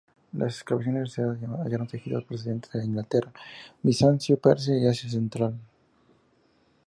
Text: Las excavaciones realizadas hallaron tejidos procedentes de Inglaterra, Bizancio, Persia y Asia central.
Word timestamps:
Las 0.33 0.55
excavaciones 0.55 1.15
realizadas 1.15 1.59
hallaron 1.63 1.85
tejidos 1.85 2.23
procedentes 2.25 2.71
de 2.73 2.83
Inglaterra, 2.83 3.31
Bizancio, 3.83 4.35
Persia 4.37 4.75
y 4.75 4.87
Asia 4.87 5.07
central. 5.11 5.53